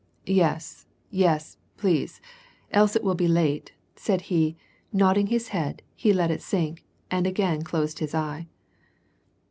[0.25, 2.21] "Yes, yes, please,
[2.71, 4.57] else it will be late," said he,
[4.91, 8.47] nodding his head, he let it sink, and again closed his eye.